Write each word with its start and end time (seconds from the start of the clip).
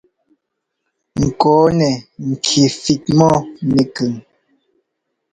Kɔɔnɛ 1.39 1.89
ŋci 2.29 2.61
fik 2.81 3.03
mɔ 3.17 3.29
nɛkʉn. 3.73 4.13